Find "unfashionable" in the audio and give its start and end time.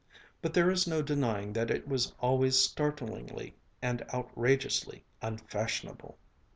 5.21-6.17